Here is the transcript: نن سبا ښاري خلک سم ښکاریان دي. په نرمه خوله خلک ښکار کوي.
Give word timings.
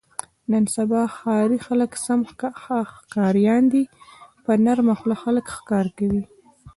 نن 0.51 0.65
سبا 0.75 1.01
ښاري 1.17 1.59
خلک 1.67 1.91
سم 2.05 2.19
ښکاریان 2.95 3.63
دي. 3.73 3.83
په 4.43 4.51
نرمه 4.65 4.93
خوله 4.99 5.15
خلک 5.23 5.45
ښکار 5.55 5.87
کوي. 5.97 6.23